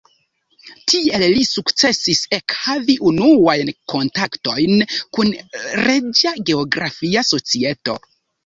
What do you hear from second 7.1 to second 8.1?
Societo.